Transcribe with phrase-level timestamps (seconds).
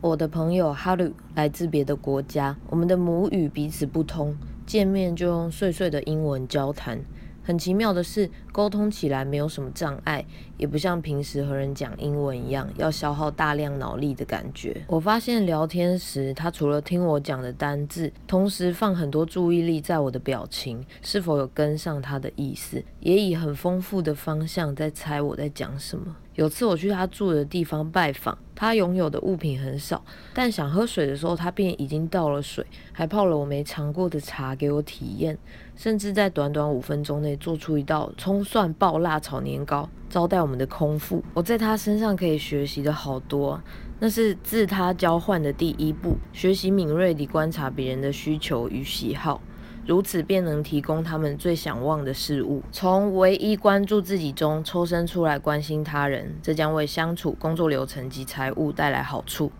[0.00, 7.00] 我的朋友哈鲁来自别的国家，我们的母语彼此不通，见面就用碎碎的英文交谈。
[7.42, 10.24] 很奇妙的是，沟通起来没有什么障碍，
[10.56, 14.84] 也不像平时和人讲英文一样要消耗大量脑力的感觉。
[14.86, 26.14] 我发现聊天时，他除了听我讲的单字，同时放很多注意力在我的表情是否有跟上他的意思，也以很丰富的方向在猜我在讲什么。
[26.38, 35.36] 有次我去他住的地方拜访，他拥有的物品很少，但想喝水的时候，他便已经倒了水，还泡了我没尝过的茶给我体验，
[35.74, 41.20] 甚至在短短五分钟内做出一道葱蒜爆辣炒年糕招待我们的空腹。
[41.34, 43.60] 我在他身上可以学习的好多，
[43.98, 49.40] 那是自他交换的第一步，学习敏锐地观察别人的需求与喜好。
[49.88, 59.50] 如此便能提供他们最想望的事物，从唯一关注自己中抽身出来关心他人，这将为相处、工作流程及财务带来好处。